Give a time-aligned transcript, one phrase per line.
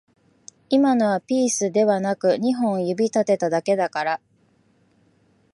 [0.71, 4.21] 今のはピースではなく二本指立てただけだから